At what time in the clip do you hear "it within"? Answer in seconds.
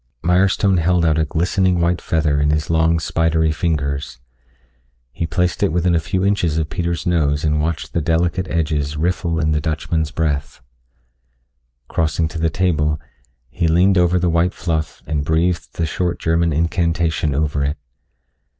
5.61-5.93